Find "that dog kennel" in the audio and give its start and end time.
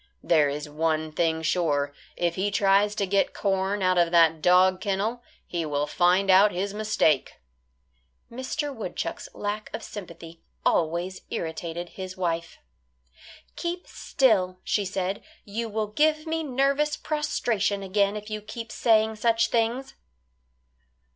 4.09-5.21